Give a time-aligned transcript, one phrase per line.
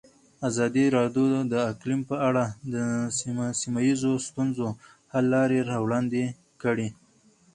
[0.47, 2.75] ازادي راډیو د اقلیم په اړه د
[3.61, 4.67] سیمه ییزو ستونزو
[5.11, 6.23] حل لارې راوړاندې
[6.61, 6.89] کړې.